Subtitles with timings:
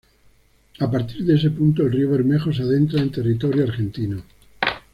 [0.79, 4.23] A partir de ese punto el río Bermejo se adentra en territorio argentino.